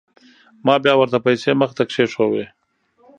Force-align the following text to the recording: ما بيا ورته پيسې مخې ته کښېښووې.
ما 0.65 0.75
بيا 0.83 0.93
ورته 0.97 1.17
پيسې 1.25 1.51
مخې 1.59 1.73
ته 1.77 1.83
کښېښووې. 1.89 2.45